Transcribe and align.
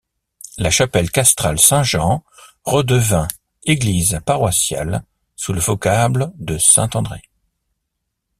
La 0.57 0.71
chapelle 0.71 1.11
castrale 1.11 1.59
Saint-Jean 1.59 2.23
redevint 2.63 3.27
église 3.65 4.19
paroissiale 4.25 5.03
sous 5.35 5.53
le 5.53 5.59
vocable 5.59 6.31
de 6.39 6.57
Saint-André. 6.57 7.21